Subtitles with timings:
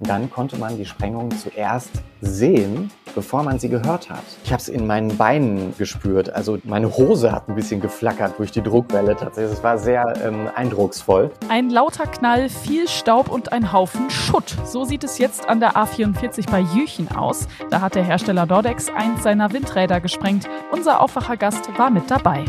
[0.00, 1.90] dann konnte man die Sprengung zuerst
[2.20, 4.24] sehen, bevor man sie gehört hat.
[4.44, 6.30] Ich habe es in meinen Beinen gespürt.
[6.30, 9.58] Also meine Hose hat ein bisschen geflackert durch die Druckwelle tatsächlich.
[9.58, 11.30] Es war sehr ähm, eindrucksvoll.
[11.48, 14.56] Ein lauter Knall, viel Staub und ein Haufen Schutt.
[14.64, 17.48] So sieht es jetzt an der A44 bei Jüchen aus.
[17.70, 20.48] Da hat der Hersteller Dordex eins seiner Windräder gesprengt.
[20.70, 22.44] Unser Aufwachergast war mit dabei.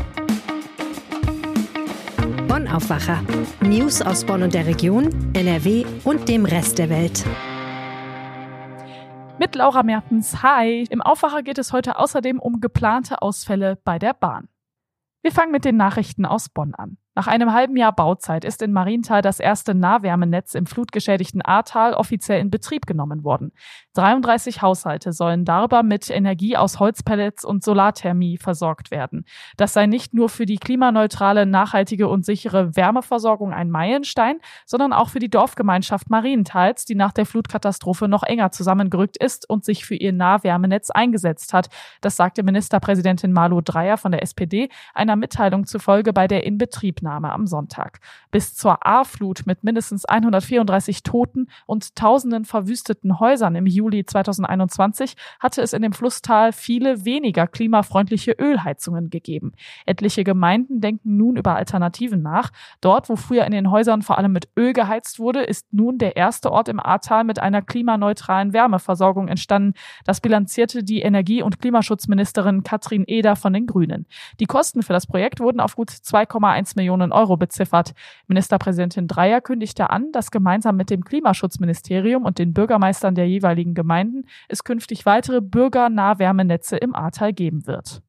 [2.60, 3.24] Bonn Aufwacher.
[3.62, 7.26] News aus Bonn und der Region, NRW und dem Rest der Welt.
[9.40, 10.44] Mit Laura Mertens.
[10.44, 10.86] Hi.
[10.90, 14.50] Im Aufwacher geht es heute außerdem um geplante Ausfälle bei der Bahn.
[15.22, 16.98] Wir fangen mit den Nachrichten aus Bonn an.
[17.20, 22.40] Nach einem halben Jahr Bauzeit ist in Marienthal das erste Nahwärmenetz im flutgeschädigten Ahrtal offiziell
[22.40, 23.52] in Betrieb genommen worden.
[23.96, 29.26] 33 Haushalte sollen darüber mit Energie aus Holzpellets und Solarthermie versorgt werden.
[29.58, 35.10] Das sei nicht nur für die klimaneutrale, nachhaltige und sichere Wärmeversorgung ein Meilenstein, sondern auch
[35.10, 39.96] für die Dorfgemeinschaft Marienthals, die nach der Flutkatastrophe noch enger zusammengerückt ist und sich für
[39.96, 41.68] ihr Nahwärmenetz eingesetzt hat.
[42.00, 47.32] Das sagte Ministerpräsidentin Malu Dreyer von der SPD einer Mitteilung zufolge bei der Inbetriebnahme Maßnahme
[47.32, 48.00] am Sonntag.
[48.32, 55.62] Bis zur A-Flut mit mindestens 134 Toten und tausenden verwüsteten Häusern im Juli 2021 hatte
[55.62, 59.54] es in dem Flusstal viele weniger klimafreundliche Ölheizungen gegeben.
[59.86, 62.52] Etliche Gemeinden denken nun über Alternativen nach.
[62.82, 66.16] Dort, wo früher in den Häusern vor allem mit Öl geheizt wurde, ist nun der
[66.16, 69.74] erste Ort im Ahrtal mit einer klimaneutralen Wärmeversorgung entstanden.
[70.06, 74.06] Das bilanzierte die Energie- und Klimaschutzministerin Katrin Eder von den Grünen.
[74.40, 77.94] Die Kosten für das Projekt wurden auf gut 2,1 Millionen Millionen Euro beziffert.
[78.28, 84.26] Ministerpräsidentin Dreyer kündigte an, dass gemeinsam mit dem Klimaschutzministerium und den Bürgermeistern der jeweiligen Gemeinden
[84.48, 88.02] es künftig weitere Bürgernahwärmenetze im Ahrtal geben wird.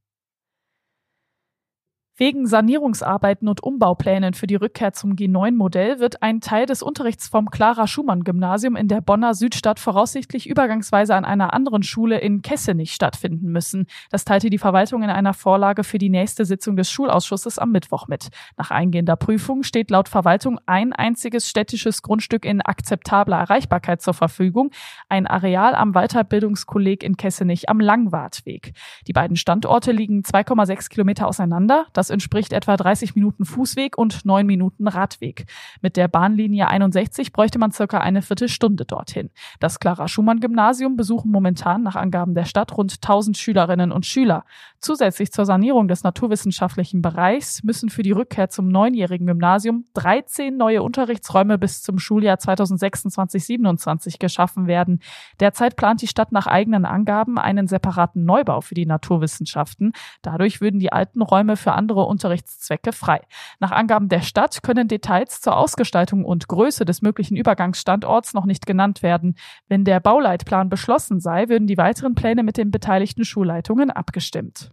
[2.21, 7.51] Wegen Sanierungsarbeiten und Umbauplänen für die Rückkehr zum G9-Modell wird ein Teil des Unterrichts vom
[7.51, 13.87] Clara-Schumann-Gymnasium in der Bonner Südstadt voraussichtlich übergangsweise an einer anderen Schule in Kessenich stattfinden müssen.
[14.11, 18.07] Das teilte die Verwaltung in einer Vorlage für die nächste Sitzung des Schulausschusses am Mittwoch
[18.07, 18.29] mit.
[18.59, 24.73] Nach eingehender Prüfung steht laut Verwaltung ein einziges städtisches Grundstück in akzeptabler Erreichbarkeit zur Verfügung,
[25.09, 28.75] ein Areal am Weiterbildungskolleg in Kessenich am Langwartweg.
[29.07, 31.86] Die beiden Standorte liegen 2,6 Kilometer auseinander.
[31.95, 35.47] Das entspricht etwa 30 Minuten Fußweg und 9 Minuten Radweg.
[35.81, 39.31] Mit der Bahnlinie 61 bräuchte man circa eine Viertelstunde dorthin.
[39.59, 44.45] Das Clara-Schumann-Gymnasium besuchen momentan nach Angaben der Stadt rund 1000 Schülerinnen und Schüler.
[44.81, 50.83] Zusätzlich zur Sanierung des naturwissenschaftlichen Bereichs müssen für die Rückkehr zum neunjährigen Gymnasium 13 neue
[50.83, 55.01] Unterrichtsräume bis zum Schuljahr 2026-27 geschaffen werden.
[55.39, 59.92] Derzeit plant die Stadt nach eigenen Angaben einen separaten Neubau für die Naturwissenschaften.
[60.23, 63.20] Dadurch würden die alten Räume für andere andere Unterrichtszwecke frei.
[63.58, 68.66] Nach Angaben der Stadt können Details zur Ausgestaltung und Größe des möglichen Übergangsstandorts noch nicht
[68.66, 69.36] genannt werden.
[69.68, 74.70] Wenn der Bauleitplan beschlossen sei, würden die weiteren Pläne mit den beteiligten Schulleitungen abgestimmt.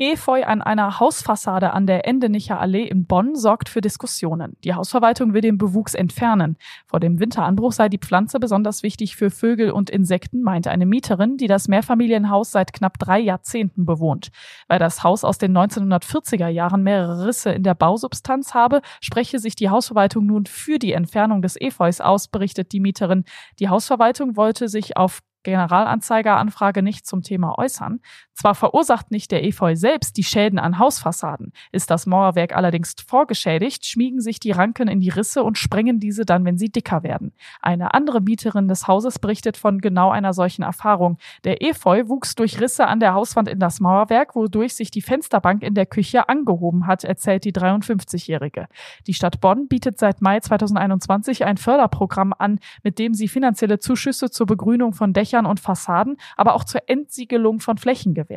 [0.00, 4.56] Efeu an einer Hausfassade an der Endenicher Allee in Bonn sorgt für Diskussionen.
[4.62, 6.56] Die Hausverwaltung will den Bewuchs entfernen.
[6.86, 11.36] Vor dem Winteranbruch sei die Pflanze besonders wichtig für Vögel und Insekten, meinte eine Mieterin,
[11.36, 14.28] die das Mehrfamilienhaus seit knapp drei Jahrzehnten bewohnt.
[14.68, 19.56] Weil das Haus aus den 1940er Jahren mehrere Risse in der Bausubstanz habe, spreche sich
[19.56, 23.24] die Hausverwaltung nun für die Entfernung des Efeus aus, berichtet die Mieterin.
[23.58, 28.00] Die Hausverwaltung wollte sich auf Generalanzeigeranfrage nicht zum Thema äußern.
[28.38, 33.84] Zwar verursacht nicht der Efeu selbst die Schäden an Hausfassaden, ist das Mauerwerk allerdings vorgeschädigt,
[33.84, 37.32] schmiegen sich die Ranken in die Risse und sprengen diese dann, wenn sie dicker werden.
[37.60, 41.18] Eine andere Mieterin des Hauses berichtet von genau einer solchen Erfahrung.
[41.42, 45.64] Der Efeu wuchs durch Risse an der Hauswand in das Mauerwerk, wodurch sich die Fensterbank
[45.64, 48.68] in der Küche angehoben hat, erzählt die 53-Jährige.
[49.08, 54.30] Die Stadt Bonn bietet seit Mai 2021 ein Förderprogramm an, mit dem sie finanzielle Zuschüsse
[54.30, 58.27] zur Begrünung von Dächern und Fassaden, aber auch zur Entsiegelung von Flächen gewährt.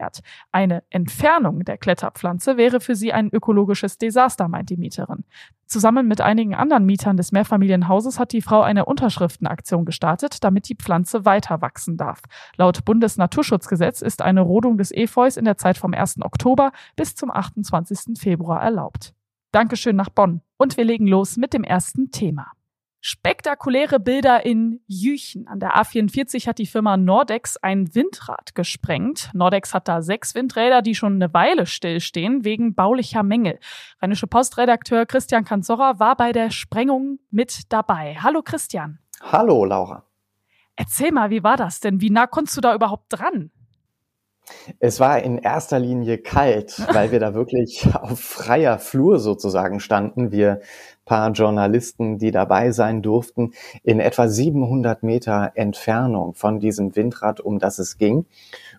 [0.52, 5.24] Eine Entfernung der Kletterpflanze wäre für sie ein ökologisches Desaster, meint die Mieterin.
[5.66, 10.76] Zusammen mit einigen anderen Mietern des Mehrfamilienhauses hat die Frau eine Unterschriftenaktion gestartet, damit die
[10.76, 12.22] Pflanze weiter wachsen darf.
[12.58, 16.22] Laut Bundesnaturschutzgesetz ist eine Rodung des Efeus in der Zeit vom 1.
[16.22, 18.20] Oktober bis zum 28.
[18.20, 19.14] Februar erlaubt.
[19.52, 20.42] Dankeschön nach Bonn.
[20.58, 22.52] Und wir legen los mit dem ersten Thema.
[23.04, 25.48] Spektakuläre Bilder in Jüchen.
[25.48, 29.32] An der A44 hat die Firma Nordex ein Windrad gesprengt.
[29.34, 33.60] Nordex hat da sechs Windräder, die schon eine Weile stillstehen, wegen baulicher Mängel.
[34.02, 38.18] Rheinische Postredakteur Christian Kanzorra war bei der Sprengung mit dabei.
[38.22, 39.00] Hallo Christian.
[39.20, 40.06] Hallo Laura.
[40.76, 42.02] Erzähl mal, wie war das denn?
[42.02, 43.50] Wie nah konntest du da überhaupt dran?
[44.80, 50.32] Es war in erster Linie kalt, weil wir da wirklich auf freier Flur sozusagen standen.
[50.32, 50.62] Wir
[51.06, 53.52] paar Journalisten, die dabei sein durften,
[53.84, 58.26] in etwa 700 Meter Entfernung von diesem Windrad, um das es ging.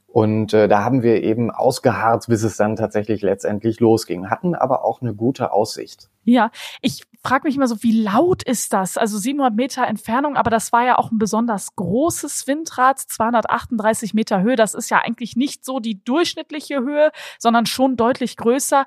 [0.07, 4.85] Und äh, da haben wir eben ausgeharrt, bis es dann tatsächlich letztendlich losging, hatten aber
[4.85, 6.11] auch eine gute Aussicht.
[6.25, 6.51] Ja,
[6.81, 8.97] ich frage mich immer so, wie laut ist das?
[8.97, 14.43] Also 700 Meter Entfernung, aber das war ja auch ein besonders großes Windrad, 238 Meter
[14.43, 14.57] Höhe.
[14.57, 18.87] Das ist ja eigentlich nicht so die durchschnittliche Höhe, sondern schon deutlich größer.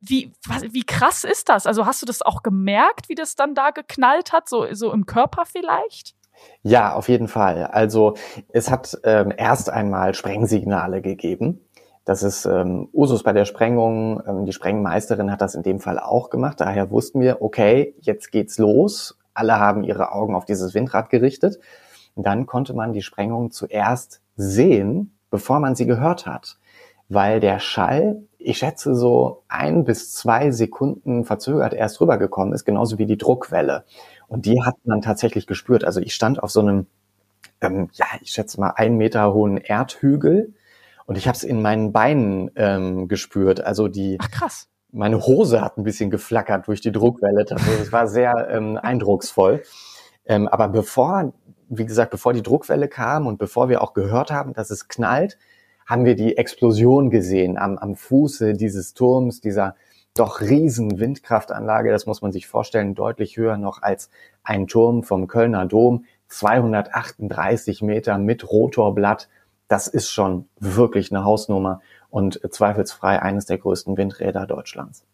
[0.00, 1.66] Wie, was, wie krass ist das?
[1.66, 5.06] Also hast du das auch gemerkt, wie das dann da geknallt hat, so, so im
[5.06, 6.14] Körper vielleicht?
[6.62, 7.64] Ja, auf jeden Fall.
[7.64, 8.14] Also
[8.52, 11.65] es hat ähm, erst einmal Sprengsignale gegeben.
[12.06, 14.22] Das ist ähm, Usus bei der Sprengung.
[14.26, 16.60] Ähm, die Sprengmeisterin hat das in dem Fall auch gemacht.
[16.60, 19.18] Daher wussten wir, okay, jetzt geht's los.
[19.34, 21.58] Alle haben ihre Augen auf dieses Windrad gerichtet.
[22.14, 26.58] Dann konnte man die Sprengung zuerst sehen, bevor man sie gehört hat.
[27.08, 32.98] Weil der Schall, ich schätze so ein bis zwei Sekunden verzögert erst rübergekommen ist, genauso
[32.98, 33.84] wie die Druckwelle.
[34.28, 35.82] Und die hat man tatsächlich gespürt.
[35.82, 36.86] Also ich stand auf so einem,
[37.60, 40.54] ähm, ja, ich schätze mal einen Meter hohen Erdhügel
[41.06, 43.60] und ich habe es in meinen Beinen ähm, gespürt.
[43.60, 44.68] Also die, Ach, krass.
[44.92, 47.46] meine Hose hat ein bisschen geflackert durch die Druckwelle.
[47.48, 49.62] Also es war sehr ähm, eindrucksvoll.
[50.26, 51.32] Ähm, aber bevor,
[51.68, 55.38] wie gesagt, bevor die Druckwelle kam und bevor wir auch gehört haben, dass es knallt,
[55.86, 59.76] haben wir die Explosion gesehen am, am Fuße dieses Turms, dieser
[60.18, 64.10] doch riesen Windkraftanlage, das muss man sich vorstellen, deutlich höher noch als
[64.42, 69.28] ein Turm vom Kölner Dom, 238 Meter mit Rotorblatt.
[69.68, 71.80] Das ist schon wirklich eine Hausnummer
[72.10, 75.04] und zweifelsfrei eines der größten Windräder Deutschlands.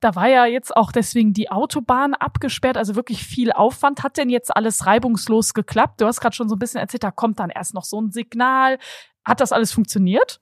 [0.00, 4.02] Da war ja jetzt auch deswegen die Autobahn abgesperrt, also wirklich viel Aufwand.
[4.02, 6.00] Hat denn jetzt alles reibungslos geklappt?
[6.00, 8.10] Du hast gerade schon so ein bisschen erzählt, da kommt dann erst noch so ein
[8.10, 8.78] Signal.
[9.24, 10.40] Hat das alles funktioniert?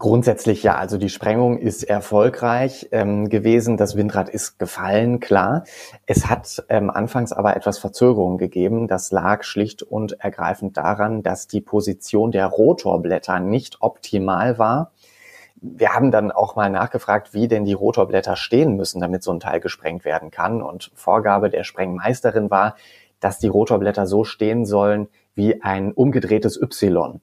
[0.00, 3.76] Grundsätzlich ja, also die Sprengung ist erfolgreich ähm, gewesen.
[3.76, 5.64] Das Windrad ist gefallen, klar.
[6.06, 8.88] Es hat ähm, anfangs aber etwas Verzögerung gegeben.
[8.88, 14.92] Das lag schlicht und ergreifend daran, dass die Position der Rotorblätter nicht optimal war.
[15.56, 19.40] Wir haben dann auch mal nachgefragt, wie denn die Rotorblätter stehen müssen, damit so ein
[19.40, 20.62] Teil gesprengt werden kann.
[20.62, 22.74] Und Vorgabe der Sprengmeisterin war,
[23.20, 27.20] dass die Rotorblätter so stehen sollen wie ein umgedrehtes Y.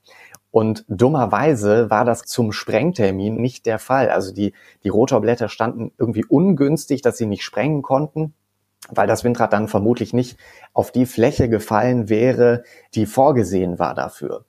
[0.52, 4.10] Und dummerweise war das zum Sprengtermin nicht der Fall.
[4.10, 4.54] Also die,
[4.84, 8.34] die Rotorblätter standen irgendwie ungünstig, dass sie nicht sprengen konnten,
[8.90, 10.38] weil das Windrad dann vermutlich nicht
[10.74, 12.64] auf die Fläche gefallen wäre,
[12.96, 14.46] die vorgesehen war dafür.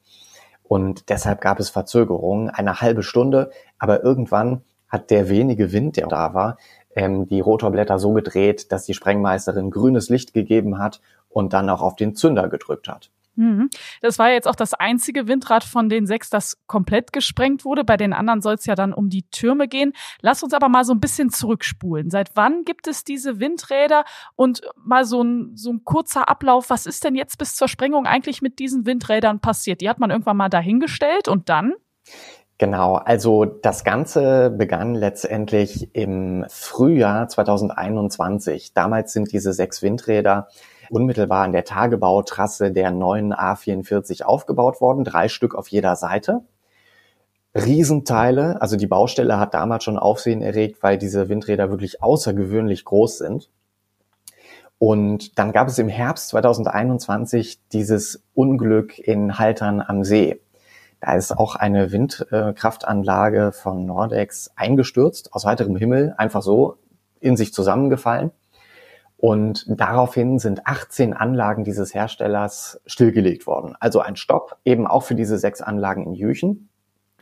[0.62, 6.06] Und deshalb gab es Verzögerungen, eine halbe Stunde, aber irgendwann hat der wenige Wind, der
[6.06, 6.58] da war,
[6.94, 11.82] ähm, die Rotorblätter so gedreht, dass die Sprengmeisterin grünes Licht gegeben hat und dann auch
[11.82, 13.10] auf den Zünder gedrückt hat.
[13.38, 13.70] Mhm.
[14.02, 17.84] Das war jetzt auch das einzige Windrad von den sechs, das komplett gesprengt wurde.
[17.84, 19.92] Bei den anderen soll es ja dann um die Türme gehen.
[20.20, 22.10] Lass uns aber mal so ein bisschen zurückspulen.
[22.10, 24.04] Seit wann gibt es diese Windräder?
[24.34, 26.68] Und mal so ein, so ein kurzer Ablauf.
[26.68, 29.82] Was ist denn jetzt bis zur Sprengung eigentlich mit diesen Windrädern passiert?
[29.82, 31.74] Die hat man irgendwann mal dahingestellt und dann?
[32.60, 38.74] Genau, also das Ganze begann letztendlich im Frühjahr 2021.
[38.74, 40.48] Damals sind diese sechs Windräder
[40.90, 46.42] unmittelbar an der Tagebautrasse der neuen A44 aufgebaut worden, drei Stück auf jeder Seite.
[47.54, 53.18] Riesenteile, also die Baustelle hat damals schon Aufsehen erregt, weil diese Windräder wirklich außergewöhnlich groß
[53.18, 53.50] sind.
[54.78, 60.40] Und dann gab es im Herbst 2021 dieses Unglück in Haltern am See.
[61.00, 66.76] Da ist auch eine Windkraftanlage von Nordex eingestürzt, aus heiterem Himmel, einfach so
[67.20, 68.30] in sich zusammengefallen.
[69.18, 73.74] Und daraufhin sind 18 Anlagen dieses Herstellers stillgelegt worden.
[73.80, 76.68] Also ein Stopp eben auch für diese sechs Anlagen in Jüchen.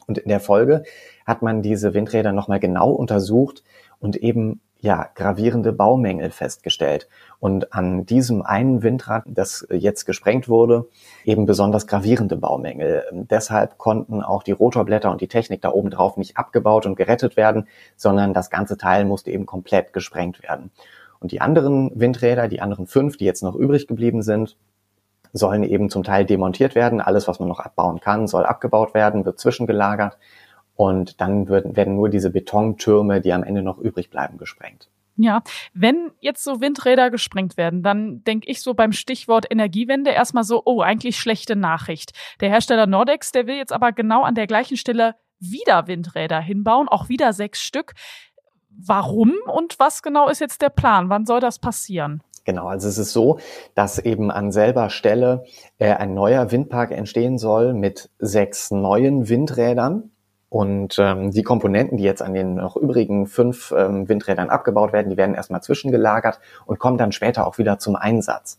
[0.06, 0.84] Und in der Folge
[1.24, 3.64] hat man diese Windräder nochmal genau untersucht
[3.98, 7.08] und eben ja gravierende Baumängel festgestellt.
[7.40, 10.86] Und an diesem einen Windrad, das jetzt gesprengt wurde,
[11.24, 13.04] eben besonders gravierende Baumängel.
[13.10, 17.38] Deshalb konnten auch die Rotorblätter und die Technik da oben drauf nicht abgebaut und gerettet
[17.38, 20.70] werden, sondern das ganze Teil musste eben komplett gesprengt werden.
[21.20, 24.56] Und die anderen Windräder, die anderen fünf, die jetzt noch übrig geblieben sind,
[25.32, 27.00] sollen eben zum Teil demontiert werden.
[27.00, 30.18] Alles, was man noch abbauen kann, soll abgebaut werden, wird zwischengelagert.
[30.74, 34.90] Und dann werden nur diese Betontürme, die am Ende noch übrig bleiben, gesprengt.
[35.18, 35.42] Ja,
[35.72, 40.62] wenn jetzt so Windräder gesprengt werden, dann denke ich so beim Stichwort Energiewende erstmal so,
[40.66, 42.12] oh, eigentlich schlechte Nachricht.
[42.40, 46.88] Der Hersteller Nordex, der will jetzt aber genau an der gleichen Stelle wieder Windräder hinbauen,
[46.88, 47.94] auch wieder sechs Stück.
[48.78, 51.08] Warum und was genau ist jetzt der Plan?
[51.08, 52.22] Wann soll das passieren?
[52.44, 53.38] Genau, also es ist so,
[53.74, 55.44] dass eben an selber Stelle
[55.78, 60.10] äh, ein neuer Windpark entstehen soll mit sechs neuen Windrädern.
[60.48, 65.10] Und ähm, die Komponenten, die jetzt an den noch übrigen fünf ähm, Windrädern abgebaut werden,
[65.10, 68.58] die werden erstmal zwischengelagert und kommen dann später auch wieder zum Einsatz.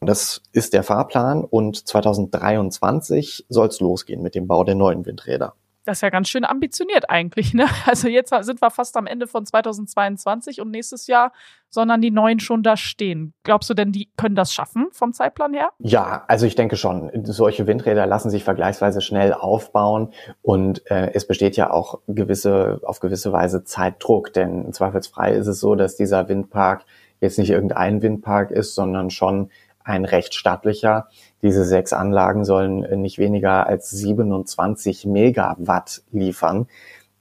[0.00, 5.52] Das ist der Fahrplan und 2023 soll es losgehen mit dem Bau der neuen Windräder.
[5.86, 7.66] Das ist ja ganz schön ambitioniert eigentlich, ne?
[7.86, 11.32] Also jetzt sind wir fast am Ende von 2022 und nächstes Jahr
[11.76, 13.34] sondern die neuen schon da stehen.
[13.42, 15.70] Glaubst du denn, die können das schaffen vom Zeitplan her?
[15.78, 17.10] Ja, also ich denke schon.
[17.24, 20.12] Solche Windräder lassen sich vergleichsweise schnell aufbauen
[20.42, 25.60] und äh, es besteht ja auch gewisse, auf gewisse Weise Zeitdruck, denn zweifelsfrei ist es
[25.60, 26.84] so, dass dieser Windpark
[27.20, 29.50] jetzt nicht irgendein Windpark ist, sondern schon
[29.84, 31.08] ein recht stattlicher.
[31.46, 36.66] Diese sechs Anlagen sollen nicht weniger als 27 Megawatt liefern.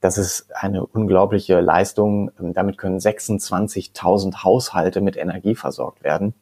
[0.02, 2.32] Das ist eine unglaubliche Leistung.
[2.40, 6.34] Damit können 26.000 Haushalte mit Energie versorgt werden.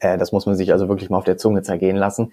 [0.00, 2.32] Äh, das muss man sich also wirklich mal auf der Zunge zergehen lassen.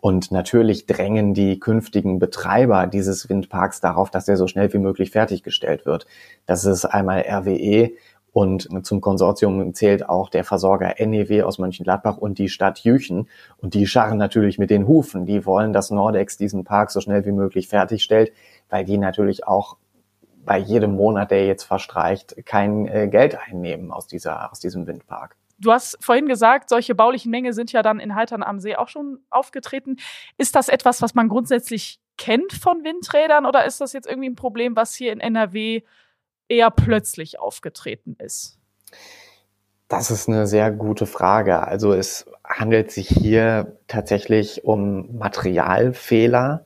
[0.00, 5.10] Und natürlich drängen die künftigen Betreiber dieses Windparks darauf, dass er so schnell wie möglich
[5.10, 6.06] fertiggestellt wird.
[6.46, 7.90] Das ist einmal RWE,
[8.32, 13.28] und zum Konsortium zählt auch der Versorger NEW aus Mönchengladbach und die Stadt Jüchen.
[13.58, 15.26] Und die scharren natürlich mit den Hufen.
[15.26, 18.32] Die wollen, dass Nordex diesen Park so schnell wie möglich fertigstellt,
[18.70, 19.76] weil die natürlich auch
[20.44, 25.36] bei jedem Monat, der jetzt verstreicht, kein äh, Geld einnehmen aus dieser, aus diesem Windpark.
[25.58, 28.88] Du hast vorhin gesagt, solche baulichen Menge sind ja dann in Haltern am See auch
[28.88, 29.96] schon aufgetreten.
[30.38, 34.36] Ist das etwas, was man grundsätzlich kennt von Windrädern oder ist das jetzt irgendwie ein
[34.36, 35.82] Problem, was hier in NRW
[36.52, 38.58] eher plötzlich aufgetreten ist?
[39.88, 41.66] Das ist eine sehr gute Frage.
[41.66, 46.64] Also es handelt sich hier tatsächlich um Materialfehler,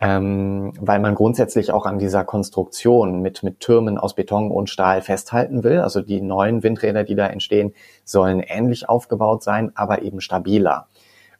[0.00, 5.02] ähm, weil man grundsätzlich auch an dieser Konstruktion mit, mit Türmen aus Beton und Stahl
[5.02, 5.80] festhalten will.
[5.80, 7.74] Also die neuen Windräder, die da entstehen,
[8.04, 10.86] sollen ähnlich aufgebaut sein, aber eben stabiler.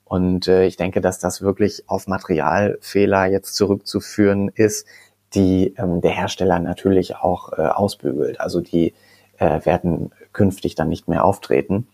[0.04, 4.87] Und äh, ich denke, dass das wirklich auf Materialfehler jetzt zurückzuführen ist,
[5.34, 8.40] die ähm, der Hersteller natürlich auch äh, ausbügelt.
[8.40, 8.94] Also die
[9.38, 11.88] äh, werden künftig dann nicht mehr auftreten.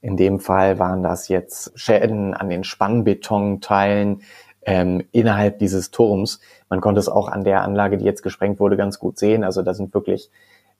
[0.00, 4.22] In dem Fall waren das jetzt Schäden an den Spannbetonteilen
[4.62, 6.40] ähm, innerhalb dieses Turms.
[6.68, 9.44] Man konnte es auch an der Anlage, die jetzt gesprengt wurde, ganz gut sehen.
[9.44, 10.30] Also da sind wirklich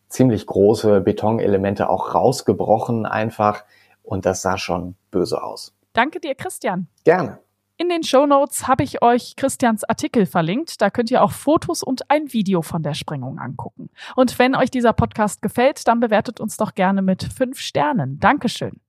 [0.08, 3.64] ziemlich große Betonelemente auch rausgebrochen einfach
[4.02, 5.75] und das sah schon böse aus.
[5.92, 6.88] Danke dir, Christian.
[7.04, 7.38] Gerne.
[7.78, 10.80] In den Show Notes habe ich euch Christians Artikel verlinkt.
[10.80, 13.90] Da könnt ihr auch Fotos und ein Video von der Sprengung angucken.
[14.14, 18.18] Und wenn euch dieser Podcast gefällt, dann bewertet uns doch gerne mit fünf Sternen.
[18.18, 18.80] Dankeschön.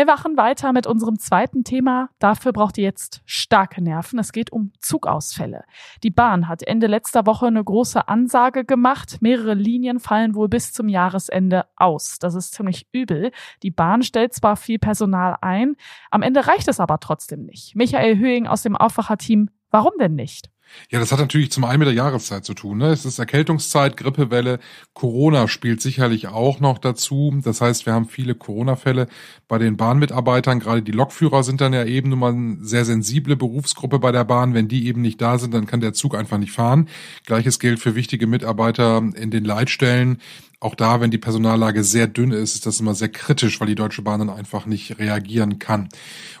[0.00, 2.08] Wir machen weiter mit unserem zweiten Thema.
[2.20, 4.18] Dafür braucht ihr jetzt starke Nerven.
[4.18, 5.64] Es geht um Zugausfälle.
[6.02, 9.18] Die Bahn hat Ende letzter Woche eine große Ansage gemacht.
[9.20, 12.18] Mehrere Linien fallen wohl bis zum Jahresende aus.
[12.18, 13.30] Das ist ziemlich übel.
[13.62, 15.76] Die Bahn stellt zwar viel Personal ein,
[16.10, 17.76] am Ende reicht es aber trotzdem nicht.
[17.76, 20.50] Michael Höhing aus dem Aufwacherteam, warum denn nicht?
[20.90, 22.78] Ja, das hat natürlich zum einen mit der Jahreszeit zu tun.
[22.78, 22.88] Ne?
[22.88, 24.58] Es ist Erkältungszeit, Grippewelle,
[24.92, 27.38] Corona spielt sicherlich auch noch dazu.
[27.44, 29.06] Das heißt, wir haben viele Corona-Fälle
[29.48, 30.60] bei den Bahnmitarbeitern.
[30.60, 34.24] Gerade die Lokführer sind dann ja eben nun mal eine sehr sensible Berufsgruppe bei der
[34.24, 34.54] Bahn.
[34.54, 36.88] Wenn die eben nicht da sind, dann kann der Zug einfach nicht fahren.
[37.26, 40.18] Gleiches gilt für wichtige Mitarbeiter in den Leitstellen
[40.62, 43.74] auch da, wenn die Personallage sehr dünn ist, ist das immer sehr kritisch, weil die
[43.74, 45.88] Deutsche Bahn dann einfach nicht reagieren kann.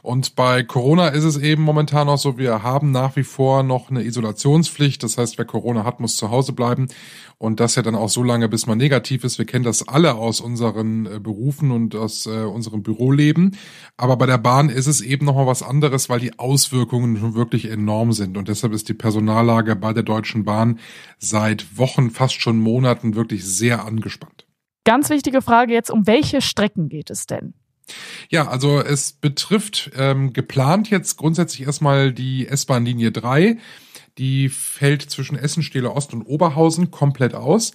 [0.02, 3.90] Und bei Corona ist es eben momentan noch so, wir haben nach wie vor noch
[3.90, 5.02] eine Isolationspflicht.
[5.02, 6.88] Das heißt, wer Corona hat, muss zu Hause bleiben.
[7.38, 9.38] Und das ja dann auch so lange, bis man negativ ist.
[9.38, 13.56] Wir kennen das alle aus unseren äh, Berufen und aus äh, unserem Büroleben.
[13.96, 17.70] Aber bei der Bahn ist es eben nochmal was anderes, weil die Auswirkungen schon wirklich
[17.70, 18.36] enorm sind.
[18.36, 20.78] Und deshalb ist die Personallage bei der Deutschen Bahn
[21.18, 24.09] seit Wochen, fast schon Monaten wirklich sehr angespannt.
[24.84, 27.54] Ganz wichtige Frage jetzt, um welche Strecken geht es denn?
[28.28, 33.58] Ja, also es betrifft ähm, geplant jetzt grundsätzlich erstmal die S-Bahn-Linie 3.
[34.18, 37.72] Die fällt zwischen Essenstehler Ost und Oberhausen komplett aus.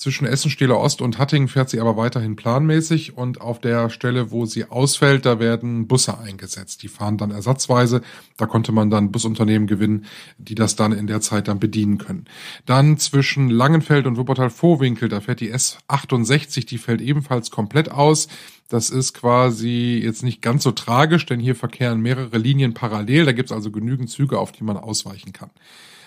[0.00, 4.46] Zwischen Essenstehler Ost und Hattingen fährt sie aber weiterhin planmäßig und auf der Stelle, wo
[4.46, 6.82] sie ausfällt, da werden Busse eingesetzt.
[6.82, 8.00] Die fahren dann ersatzweise.
[8.38, 10.06] Da konnte man dann Busunternehmen gewinnen,
[10.38, 12.24] die das dann in der Zeit dann bedienen können.
[12.64, 18.28] Dann zwischen Langenfeld und Wuppertal-Vorwinkel, da fährt die S68, die fällt ebenfalls komplett aus.
[18.70, 23.26] Das ist quasi jetzt nicht ganz so tragisch, denn hier verkehren mehrere Linien parallel.
[23.26, 25.50] Da gibt's also genügend Züge, auf die man ausweichen kann.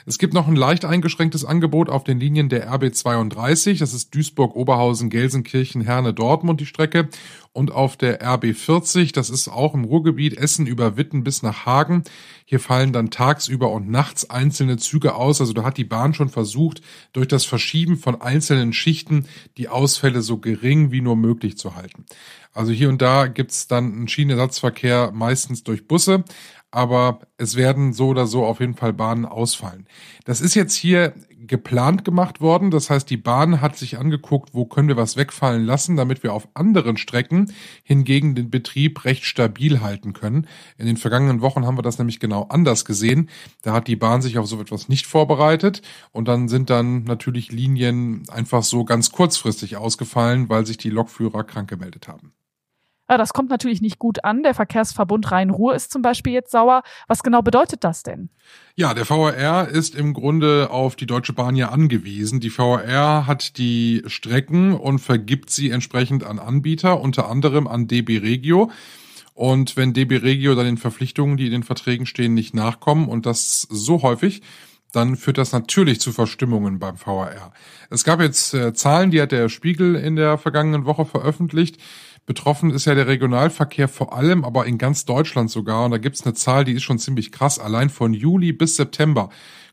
[0.05, 3.79] Es gibt noch ein leicht eingeschränktes Angebot auf den Linien der RB32.
[3.79, 7.09] Das ist Duisburg, Oberhausen, Gelsenkirchen, Herne, Dortmund die Strecke.
[7.53, 12.03] Und auf der RB40, das ist auch im Ruhrgebiet, Essen über Witten bis nach Hagen.
[12.45, 15.39] Hier fallen dann tagsüber und nachts einzelne Züge aus.
[15.39, 16.81] Also da hat die Bahn schon versucht,
[17.13, 22.05] durch das Verschieben von einzelnen Schichten die Ausfälle so gering wie nur möglich zu halten.
[22.53, 26.23] Also hier und da gibt's dann einen Schienenersatzverkehr meistens durch Busse,
[26.73, 29.85] aber es werden so oder so auf jeden Fall Bahnen ausfallen.
[30.25, 31.13] Das ist jetzt hier
[31.45, 32.71] geplant gemacht worden.
[32.71, 36.33] Das heißt, die Bahn hat sich angeguckt, wo können wir was wegfallen lassen, damit wir
[36.33, 37.53] auf anderen Strecken
[37.83, 40.47] hingegen den Betrieb recht stabil halten können.
[40.77, 43.29] In den vergangenen Wochen haben wir das nämlich genau anders gesehen.
[43.61, 47.51] Da hat die Bahn sich auf so etwas nicht vorbereitet und dann sind dann natürlich
[47.51, 52.33] Linien einfach so ganz kurzfristig ausgefallen, weil sich die Lokführer krank gemeldet haben.
[53.13, 54.41] Ja, das kommt natürlich nicht gut an.
[54.41, 56.81] Der Verkehrsverbund Rhein-Ruhr ist zum Beispiel jetzt sauer.
[57.07, 58.29] Was genau bedeutet das denn?
[58.75, 62.39] Ja, der VRR ist im Grunde auf die Deutsche Bahn ja angewiesen.
[62.39, 68.17] Die VRR hat die Strecken und vergibt sie entsprechend an Anbieter, unter anderem an DB
[68.17, 68.71] Regio.
[69.35, 73.27] Und wenn DB Regio dann den Verpflichtungen, die in den Verträgen stehen, nicht nachkommen und
[73.27, 74.41] das so häufig,
[74.93, 77.51] dann führt das natürlich zu Verstimmungen beim VRR.
[77.89, 81.77] Es gab jetzt äh, Zahlen, die hat der Spiegel in der vergangenen Woche veröffentlicht.
[82.25, 85.83] Betroffen ist ja der Regionalverkehr vor allem, aber in ganz Deutschland sogar.
[85.85, 87.59] Und da gibt's eine Zahl, die ist schon ziemlich krass.
[87.59, 89.29] Allein von Juli bis September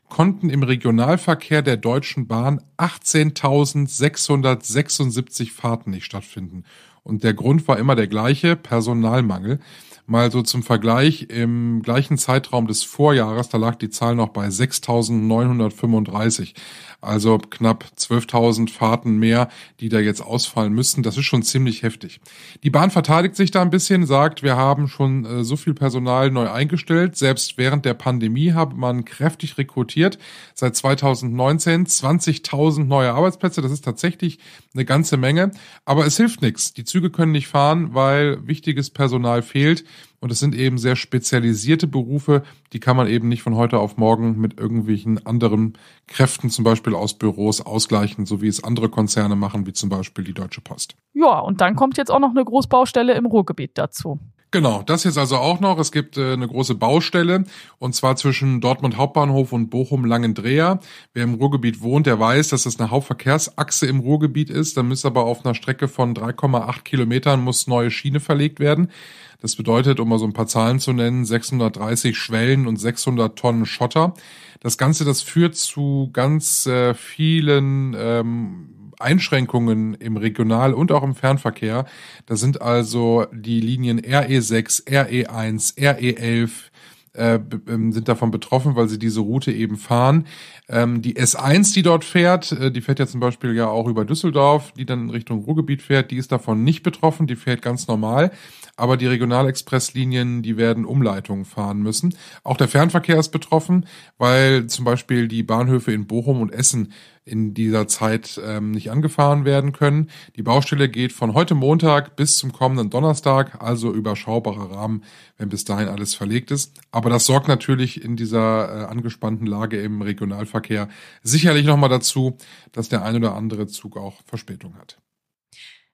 [0.09, 6.65] konnten im Regionalverkehr der Deutschen Bahn 18.676 Fahrten nicht stattfinden.
[7.03, 9.61] Und der Grund war immer der gleiche, Personalmangel.
[10.05, 14.47] Mal so zum Vergleich, im gleichen Zeitraum des Vorjahres, da lag die Zahl noch bei
[14.47, 16.55] 6.935.
[17.01, 21.01] Also knapp 12.000 Fahrten mehr, die da jetzt ausfallen müssten.
[21.01, 22.21] Das ist schon ziemlich heftig.
[22.63, 26.29] Die Bahn verteidigt sich da ein bisschen, sagt, wir haben schon äh, so viel Personal
[26.29, 27.17] neu eingestellt.
[27.17, 30.19] Selbst während der Pandemie habe man kräftig rekrutiert.
[30.53, 33.63] Seit 2019 20.000 neue Arbeitsplätze.
[33.63, 34.37] Das ist tatsächlich
[34.75, 35.51] eine ganze Menge.
[35.85, 36.73] Aber es hilft nichts.
[36.73, 39.85] Die Züge können nicht fahren, weil wichtiges Personal fehlt.
[40.21, 43.97] Und es sind eben sehr spezialisierte Berufe, die kann man eben nicht von heute auf
[43.97, 45.73] morgen mit irgendwelchen anderen
[46.05, 50.23] Kräften, zum Beispiel aus Büros, ausgleichen, so wie es andere Konzerne machen, wie zum Beispiel
[50.23, 50.95] die Deutsche Post.
[51.13, 54.19] Ja, und dann kommt jetzt auch noch eine Großbaustelle im Ruhrgebiet dazu.
[54.53, 55.79] Genau, das jetzt also auch noch.
[55.79, 57.45] Es gibt äh, eine große Baustelle
[57.79, 60.81] und zwar zwischen Dortmund Hauptbahnhof und Bochum Langendreher.
[61.13, 64.75] Wer im Ruhrgebiet wohnt, der weiß, dass das eine Hauptverkehrsachse im Ruhrgebiet ist.
[64.75, 68.91] Da muss aber auf einer Strecke von 3,8 Kilometern muss neue Schiene verlegt werden.
[69.39, 73.65] Das bedeutet, um mal so ein paar Zahlen zu nennen, 630 Schwellen und 600 Tonnen
[73.65, 74.13] Schotter.
[74.59, 81.15] Das Ganze, das führt zu ganz äh, vielen ähm, Einschränkungen im Regional- und auch im
[81.15, 81.85] Fernverkehr.
[82.25, 86.71] Da sind also die Linien RE6, RE1, RE11,
[87.13, 90.27] äh, ähm, sind davon betroffen, weil sie diese Route eben fahren.
[90.69, 94.05] Ähm, die S1, die dort fährt, äh, die fährt ja zum Beispiel ja auch über
[94.05, 97.87] Düsseldorf, die dann in Richtung Ruhrgebiet fährt, die ist davon nicht betroffen, die fährt ganz
[97.87, 98.31] normal.
[98.77, 102.15] Aber die Regionalexpresslinien, die werden Umleitungen fahren müssen.
[102.45, 103.85] Auch der Fernverkehr ist betroffen,
[104.17, 109.45] weil zum Beispiel die Bahnhöfe in Bochum und Essen in dieser Zeit ähm, nicht angefahren
[109.45, 110.09] werden können.
[110.35, 115.03] Die Baustelle geht von heute Montag bis zum kommenden Donnerstag, also überschaubarer Rahmen,
[115.37, 116.79] wenn bis dahin alles verlegt ist.
[116.91, 120.89] Aber das sorgt natürlich in dieser äh, angespannten Lage im Regionalverkehr
[121.21, 122.37] sicherlich nochmal dazu,
[122.71, 124.97] dass der ein oder andere Zug auch Verspätung hat.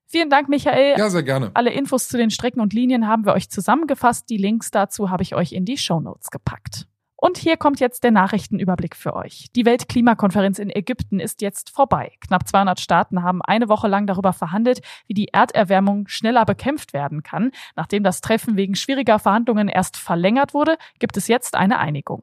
[0.09, 0.97] Vielen Dank, Michael.
[0.97, 1.51] Ja, sehr gerne.
[1.53, 4.29] Alle Infos zu den Strecken und Linien haben wir euch zusammengefasst.
[4.29, 6.87] Die Links dazu habe ich euch in die Show Notes gepackt.
[7.19, 9.47] Und hier kommt jetzt der Nachrichtenüberblick für euch.
[9.55, 12.11] Die Weltklimakonferenz in Ägypten ist jetzt vorbei.
[12.21, 17.23] Knapp 200 Staaten haben eine Woche lang darüber verhandelt, wie die Erderwärmung schneller bekämpft werden
[17.23, 17.51] kann.
[17.75, 22.21] Nachdem das Treffen wegen schwieriger Verhandlungen erst verlängert wurde, gibt es jetzt eine Einigung.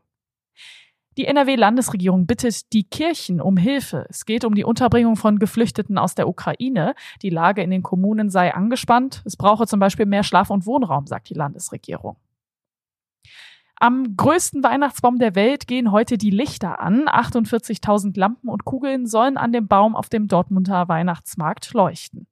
[1.16, 4.06] Die NRW-Landesregierung bittet die Kirchen um Hilfe.
[4.08, 6.94] Es geht um die Unterbringung von Geflüchteten aus der Ukraine.
[7.22, 9.22] Die Lage in den Kommunen sei angespannt.
[9.24, 12.16] Es brauche zum Beispiel mehr Schlaf- und Wohnraum, sagt die Landesregierung.
[13.76, 17.08] Am größten Weihnachtsbaum der Welt gehen heute die Lichter an.
[17.08, 22.26] 48.000 Lampen und Kugeln sollen an dem Baum auf dem Dortmunder Weihnachtsmarkt leuchten.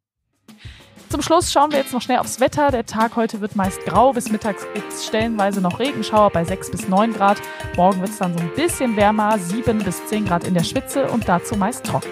[1.08, 2.70] Zum Schluss schauen wir jetzt noch schnell aufs Wetter.
[2.70, 4.12] Der Tag heute wird meist grau.
[4.12, 7.36] Bis mittags gibt es stellenweise noch Regenschauer bei 6 bis 9 Grad.
[7.76, 11.10] Morgen wird es dann so ein bisschen wärmer, 7 bis 10 Grad in der Spitze
[11.10, 12.08] und dazu meist trocken.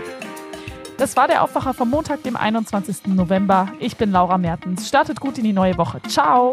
[0.98, 3.06] Das war der Aufwacher vom Montag, dem 21.
[3.06, 3.68] November.
[3.78, 4.86] Ich bin Laura Mertens.
[4.86, 6.02] Startet gut in die neue Woche.
[6.06, 6.52] Ciao!